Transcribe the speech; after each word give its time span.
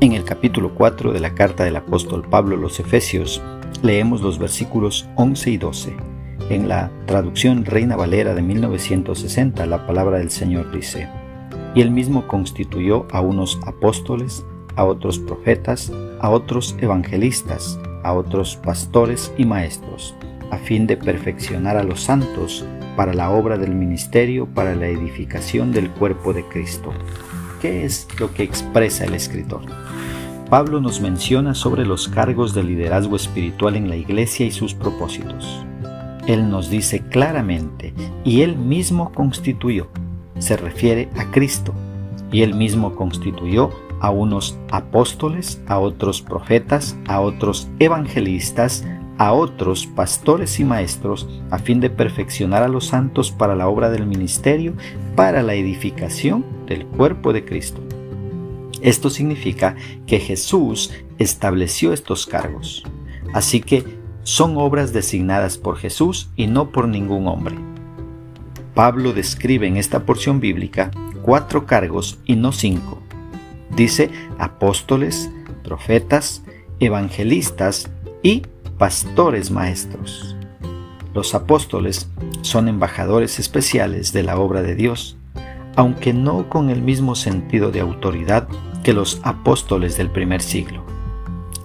En 0.00 0.12
el 0.12 0.22
capítulo 0.22 0.74
4 0.76 1.12
de 1.12 1.18
la 1.18 1.34
carta 1.34 1.64
del 1.64 1.74
apóstol 1.74 2.22
Pablo 2.22 2.54
a 2.54 2.60
los 2.60 2.78
Efesios 2.78 3.42
leemos 3.82 4.22
los 4.22 4.38
versículos 4.38 5.08
11 5.16 5.50
y 5.50 5.56
12. 5.56 5.96
En 6.50 6.68
la 6.68 6.92
traducción 7.06 7.64
Reina 7.64 7.96
Valera 7.96 8.32
de 8.32 8.40
1960 8.40 9.66
la 9.66 9.88
palabra 9.88 10.18
del 10.18 10.30
Señor 10.30 10.70
dice, 10.70 11.08
y 11.74 11.80
él 11.80 11.90
mismo 11.90 12.28
constituyó 12.28 13.08
a 13.10 13.20
unos 13.20 13.58
apóstoles, 13.66 14.46
a 14.76 14.84
otros 14.84 15.18
profetas, 15.18 15.90
a 16.20 16.30
otros 16.30 16.76
evangelistas, 16.78 17.80
a 18.04 18.12
otros 18.12 18.54
pastores 18.54 19.32
y 19.36 19.46
maestros, 19.46 20.14
a 20.52 20.58
fin 20.58 20.86
de 20.86 20.96
perfeccionar 20.96 21.76
a 21.76 21.82
los 21.82 22.02
santos 22.02 22.64
para 22.96 23.14
la 23.14 23.30
obra 23.30 23.58
del 23.58 23.74
ministerio, 23.74 24.46
para 24.46 24.76
la 24.76 24.86
edificación 24.86 25.72
del 25.72 25.90
cuerpo 25.90 26.32
de 26.32 26.44
Cristo 26.44 26.92
¿Qué 27.60 27.84
es 27.84 28.06
lo 28.20 28.32
que 28.32 28.44
expresa 28.44 29.04
el 29.04 29.14
escritor? 29.14 29.62
Pablo 30.48 30.80
nos 30.80 31.00
menciona 31.00 31.54
sobre 31.54 31.84
los 31.84 32.06
cargos 32.08 32.54
de 32.54 32.62
liderazgo 32.62 33.16
espiritual 33.16 33.74
en 33.74 33.88
la 33.88 33.96
iglesia 33.96 34.46
y 34.46 34.52
sus 34.52 34.74
propósitos. 34.74 35.64
Él 36.28 36.50
nos 36.50 36.70
dice 36.70 37.00
claramente, 37.00 37.92
y 38.24 38.42
él 38.42 38.56
mismo 38.56 39.12
constituyó, 39.12 39.88
se 40.38 40.56
refiere 40.56 41.08
a 41.16 41.30
Cristo, 41.32 41.74
y 42.30 42.42
él 42.42 42.54
mismo 42.54 42.94
constituyó 42.94 43.70
a 44.00 44.10
unos 44.10 44.56
apóstoles, 44.70 45.60
a 45.66 45.78
otros 45.78 46.22
profetas, 46.22 46.96
a 47.08 47.20
otros 47.20 47.68
evangelistas, 47.80 48.84
a 49.18 49.32
otros 49.32 49.86
pastores 49.86 50.60
y 50.60 50.64
maestros, 50.64 51.28
a 51.50 51.58
fin 51.58 51.80
de 51.80 51.90
perfeccionar 51.90 52.62
a 52.62 52.68
los 52.68 52.86
santos 52.86 53.32
para 53.32 53.56
la 53.56 53.68
obra 53.68 53.90
del 53.90 54.06
ministerio, 54.06 54.74
para 55.16 55.42
la 55.42 55.54
edificación 55.54 56.44
del 56.66 56.86
cuerpo 56.86 57.32
de 57.32 57.44
Cristo. 57.44 57.80
Esto 58.80 59.10
significa 59.10 59.74
que 60.06 60.20
Jesús 60.20 60.92
estableció 61.18 61.92
estos 61.92 62.26
cargos, 62.26 62.84
así 63.34 63.60
que 63.60 63.84
son 64.22 64.56
obras 64.56 64.92
designadas 64.92 65.58
por 65.58 65.76
Jesús 65.76 66.30
y 66.36 66.46
no 66.46 66.70
por 66.70 66.86
ningún 66.86 67.26
hombre. 67.26 67.56
Pablo 68.74 69.12
describe 69.12 69.66
en 69.66 69.76
esta 69.76 70.06
porción 70.06 70.38
bíblica 70.38 70.92
cuatro 71.22 71.66
cargos 71.66 72.20
y 72.24 72.36
no 72.36 72.52
cinco. 72.52 73.00
Dice 73.74 74.10
apóstoles, 74.38 75.28
profetas, 75.64 76.44
evangelistas 76.78 77.90
y 78.22 78.42
pastores 78.78 79.50
maestros. 79.50 80.36
Los 81.12 81.34
apóstoles 81.34 82.08
son 82.42 82.68
embajadores 82.68 83.40
especiales 83.40 84.12
de 84.12 84.22
la 84.22 84.38
obra 84.38 84.62
de 84.62 84.76
Dios, 84.76 85.16
aunque 85.74 86.12
no 86.12 86.48
con 86.48 86.70
el 86.70 86.80
mismo 86.80 87.16
sentido 87.16 87.72
de 87.72 87.80
autoridad 87.80 88.46
que 88.84 88.92
los 88.92 89.20
apóstoles 89.24 89.96
del 89.96 90.10
primer 90.10 90.40
siglo. 90.40 90.84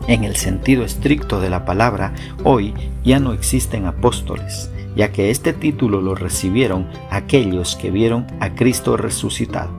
En 0.08 0.24
el 0.24 0.36
sentido 0.36 0.84
estricto 0.84 1.40
de 1.40 1.52
la 1.52 1.66
palabra, 1.66 2.14
hoy 2.44 2.74
ya 3.04 3.20
no 3.20 3.32
existen 3.32 3.86
apóstoles, 3.86 4.72
ya 4.96 5.12
que 5.12 5.30
este 5.30 5.54
título 5.54 6.02
lo 6.02 6.16
recibieron 6.16 6.90
aquellos 7.12 7.76
que 7.76 7.92
vieron 7.92 8.26
a 8.40 8.56
Cristo 8.56 8.98
resucitado. 8.98 9.72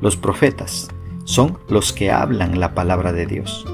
Los 0.00 0.16
profetas 0.16 0.88
son 1.24 1.58
los 1.68 1.92
que 1.92 2.10
hablan 2.10 2.58
la 2.58 2.74
palabra 2.74 3.12
de 3.12 3.26
Dios. 3.26 3.66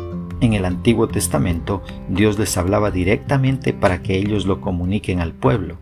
En 0.42 0.54
el 0.54 0.64
Antiguo 0.64 1.06
Testamento, 1.06 1.84
Dios 2.08 2.36
les 2.36 2.56
hablaba 2.56 2.90
directamente 2.90 3.72
para 3.72 4.02
que 4.02 4.16
ellos 4.16 4.44
lo 4.44 4.60
comuniquen 4.60 5.20
al 5.20 5.32
pueblo. 5.32 5.78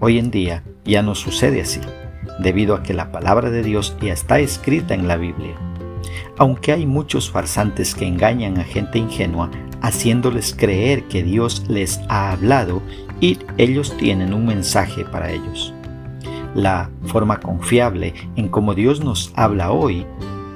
Hoy 0.00 0.18
en 0.18 0.32
día 0.32 0.64
ya 0.84 1.02
no 1.02 1.14
sucede 1.14 1.60
así, 1.60 1.78
debido 2.40 2.74
a 2.74 2.82
que 2.82 2.94
la 2.94 3.12
palabra 3.12 3.48
de 3.48 3.62
Dios 3.62 3.96
ya 4.02 4.12
está 4.12 4.40
escrita 4.40 4.94
en 4.94 5.06
la 5.06 5.16
Biblia. 5.16 5.54
Aunque 6.36 6.72
hay 6.72 6.84
muchos 6.84 7.30
farsantes 7.30 7.94
que 7.94 8.08
engañan 8.08 8.58
a 8.58 8.64
gente 8.64 8.98
ingenua, 8.98 9.52
haciéndoles 9.82 10.52
creer 10.52 11.04
que 11.04 11.22
Dios 11.22 11.62
les 11.68 12.00
ha 12.08 12.32
hablado 12.32 12.82
y 13.20 13.38
ellos 13.56 13.96
tienen 13.98 14.34
un 14.34 14.46
mensaje 14.46 15.04
para 15.04 15.30
ellos. 15.30 15.72
La 16.56 16.90
forma 17.04 17.38
confiable 17.38 18.14
en 18.34 18.48
cómo 18.48 18.74
Dios 18.74 18.98
nos 19.04 19.32
habla 19.36 19.70
hoy 19.70 20.04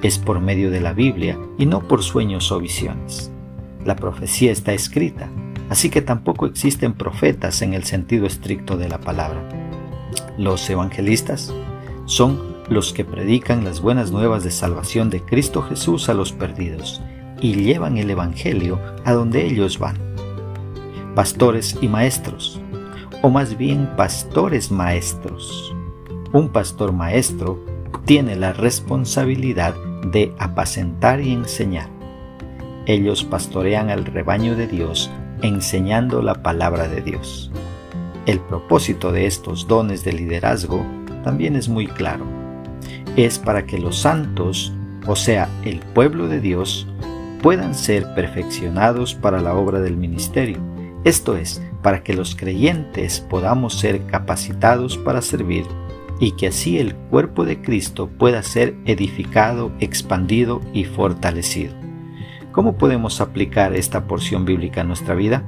es 0.03 0.19
por 0.19 0.41
medio 0.41 0.71
de 0.71 0.81
la 0.81 0.93
Biblia 0.93 1.39
y 1.59 1.67
no 1.67 1.87
por 1.87 2.03
sueños 2.03 2.51
o 2.53 2.61
visiones. 2.61 3.31
La 3.85 3.97
profecía 3.97 4.53
está 4.53 4.73
escrita, 4.73 5.31
así 5.69 5.91
que 5.91 6.03
tampoco 6.03 6.47
existen 6.47 6.95
profetas 6.95 7.63
en 7.63 7.75
el 7.75 7.85
sentido 7.85 8.27
estricto 8.27 8.77
de 8.77 8.89
la 8.89 8.99
palabra. 8.99 9.43
Los 10.39 10.69
evangelistas 10.71 11.55
son 12.07 12.51
los 12.69 12.93
que 12.93 13.05
predican 13.05 13.65
las 13.65 13.81
buenas 13.81 14.13
nuevas 14.13 14.45
de 14.45 14.51
salvación 14.51 15.11
de 15.11 15.23
Cristo 15.23 15.63
Jesús 15.63 16.09
a 16.09 16.15
los 16.15 16.33
perdidos 16.33 17.01
y 17.41 17.55
llevan 17.55 17.99
el 17.99 18.11
Evangelio 18.11 18.79
a 19.05 19.13
donde 19.13 19.47
ellos 19.47 19.79
van. 19.79 19.97
Pastores 21.15 21.77
y 21.81 21.89
maestros, 21.89 22.61
o 23.23 23.31
más 23.31 23.57
bien 23.57 23.89
pastores 23.97 24.71
maestros. 24.71 25.75
Un 26.33 26.49
pastor 26.49 26.93
maestro 26.93 27.59
tiene 28.05 28.37
la 28.37 28.53
responsabilidad 28.53 29.75
de 30.13 30.33
apacentar 30.39 31.21
y 31.21 31.33
enseñar. 31.33 31.89
Ellos 32.87 33.25
pastorean 33.25 33.91
al 33.91 34.05
rebaño 34.05 34.57
de 34.57 34.67
Dios 34.67 35.11
enseñando 35.43 36.23
la 36.23 36.43
palabra 36.43 36.89
de 36.89 37.03
Dios. 37.03 37.51
El 38.27 38.41
propósito 38.41 39.13
de 39.13 39.27
estos 39.27 39.67
dones 39.67 40.05
de 40.05 40.13
liderazgo 40.13 40.85
también 41.25 41.57
es 41.57 41.69
muy 41.69 41.87
claro. 41.87 42.25
Es 43.17 43.39
para 43.39 43.67
que 43.67 43.79
los 43.79 43.99
santos, 43.99 44.73
o 45.07 45.17
sea, 45.17 45.49
el 45.65 45.81
pueblo 45.81 46.29
de 46.29 46.41
Dios, 46.41 46.87
puedan 47.43 47.75
ser 47.75 48.15
perfeccionados 48.15 49.15
para 49.15 49.41
la 49.41 49.55
obra 49.55 49.81
del 49.81 49.97
ministerio. 49.97 50.59
Esto 51.05 51.37
es, 51.37 51.63
para 51.83 52.03
que 52.03 52.13
los 52.13 52.37
creyentes 52.37 53.21
podamos 53.21 53.79
ser 53.79 54.05
capacitados 54.07 54.99
para 54.99 55.23
servir 55.23 55.65
y 56.21 56.33
que 56.33 56.49
así 56.49 56.79
el 56.79 56.95
cuerpo 56.95 57.45
de 57.45 57.61
Cristo 57.61 58.09
pueda 58.09 58.43
ser 58.43 58.77
edificado, 58.85 59.73
expandido 59.81 60.61
y 60.73 60.85
fortalecido. 60.85 61.75
¿Cómo 62.53 62.77
podemos 62.77 63.21
aplicar 63.21 63.75
esta 63.75 64.07
porción 64.07 64.45
bíblica 64.45 64.83
a 64.83 64.85
nuestra 64.85 65.15
vida? 65.15 65.43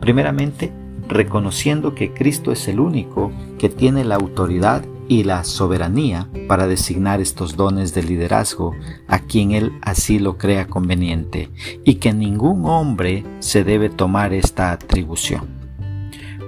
Primeramente, 0.00 0.72
reconociendo 1.08 1.94
que 1.94 2.12
Cristo 2.12 2.50
es 2.50 2.66
el 2.66 2.80
único 2.80 3.30
que 3.58 3.68
tiene 3.68 4.04
la 4.04 4.16
autoridad 4.16 4.84
y 5.08 5.22
la 5.22 5.44
soberanía 5.44 6.28
para 6.48 6.66
designar 6.66 7.20
estos 7.20 7.56
dones 7.56 7.94
de 7.94 8.02
liderazgo 8.02 8.74
a 9.06 9.20
quien 9.20 9.52
Él 9.52 9.72
así 9.82 10.18
lo 10.18 10.36
crea 10.36 10.66
conveniente 10.66 11.50
y 11.84 11.96
que 11.96 12.12
ningún 12.12 12.64
hombre 12.64 13.24
se 13.38 13.62
debe 13.62 13.88
tomar 13.88 14.32
esta 14.32 14.72
atribución. 14.72 15.46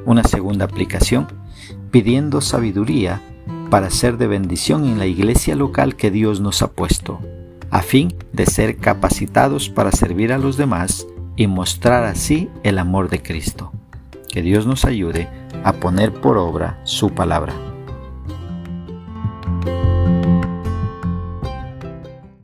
Una 0.06 0.25
segunda 0.25 0.65
aplicación, 0.65 1.28
pidiendo 1.91 2.41
sabiduría 2.41 3.21
para 3.71 3.91
ser 3.91 4.17
de 4.17 4.27
bendición 4.27 4.84
en 4.84 4.99
la 4.99 5.06
iglesia 5.06 5.55
local 5.55 5.97
que 5.97 6.11
Dios 6.11 6.41
nos 6.41 6.62
ha 6.62 6.71
puesto, 6.73 7.21
a 7.71 7.83
fin 7.83 8.15
de 8.33 8.47
ser 8.47 8.79
capacitados 8.79 9.69
para 9.69 9.93
servir 9.93 10.33
a 10.33 10.39
los 10.39 10.56
demás 10.56 11.06
y 11.37 11.47
mostrar 11.47 12.05
así 12.05 12.49
el 12.62 12.78
amor 12.78 13.09
de 13.11 13.23
Cristo. 13.23 13.73
Que 14.28 14.43
Dios 14.43 14.67
nos 14.67 14.84
ayude 14.84 15.28
a 15.65 15.75
poner 15.75 16.12
por 16.12 16.39
obra 16.39 16.81
su 16.84 17.11
palabra. 17.11 17.68